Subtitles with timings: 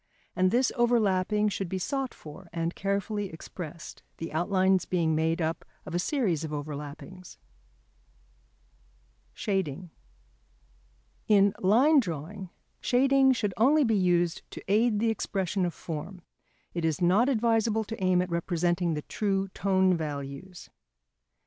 [0.35, 5.63] And this overlapping should be sought for and carefully expressed, the outlines being made up
[5.85, 7.37] of a series of overlappings.
[9.35, 9.89] [Sidenote: Shading.]
[11.27, 16.23] In Line Drawing shading should only be used to aid the expression of form.
[16.73, 20.71] It is not advisable to aim at representing the true tone values.